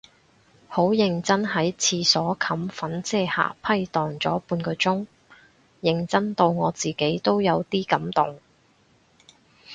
[0.67, 5.05] 好認真喺廁所冚粉遮瑕批蕩咗半個鐘，
[5.79, 8.39] 認真到我自己都有啲感動